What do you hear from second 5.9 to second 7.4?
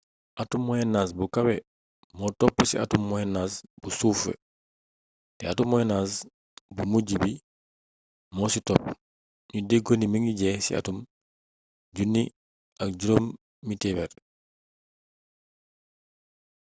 age bu mujj bi